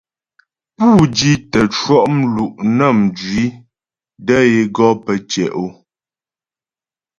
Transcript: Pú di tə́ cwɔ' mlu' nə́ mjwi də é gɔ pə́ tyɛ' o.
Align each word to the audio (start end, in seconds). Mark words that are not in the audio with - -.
Pú 0.77 0.89
di 1.15 1.31
tə́ 1.51 1.65
cwɔ' 1.75 1.99
mlu' 2.17 2.55
nə́ 2.77 2.91
mjwi 2.99 3.43
də 4.25 4.35
é 4.57 4.59
gɔ 4.75 4.87
pə́ 5.03 5.17
tyɛ' 5.29 5.53
o. 5.63 5.65